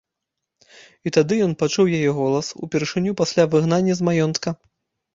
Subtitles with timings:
[1.09, 4.61] І тады ён пачуў яе голас, упершыню пасля выгнання з маёнтка.